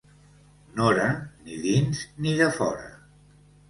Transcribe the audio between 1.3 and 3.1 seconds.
ni dins ni defora.